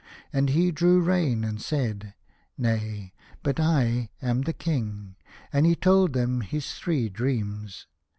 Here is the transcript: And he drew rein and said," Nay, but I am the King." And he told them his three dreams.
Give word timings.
And 0.33 0.49
he 0.49 0.71
drew 0.71 0.99
rein 0.99 1.43
and 1.43 1.61
said," 1.61 2.15
Nay, 2.57 3.13
but 3.43 3.59
I 3.59 4.09
am 4.19 4.41
the 4.41 4.51
King." 4.53 5.15
And 5.53 5.67
he 5.67 5.75
told 5.75 6.13
them 6.13 6.41
his 6.41 6.73
three 6.73 7.07
dreams. 7.07 7.85